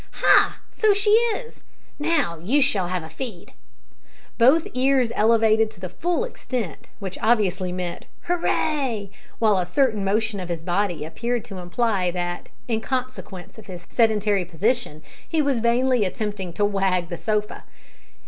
[0.13, 0.57] "Ha!
[0.71, 1.61] so she is.
[1.99, 3.53] Now you shall have a feed."
[4.39, 6.89] Both ears elevated to the full extent
[7.21, 12.81] obviously meant "Hurrah!" while a certain motion of his body appeared to imply that, in
[12.81, 17.63] consequence of his sedentary position, he was vainly attempting to wag the sofa.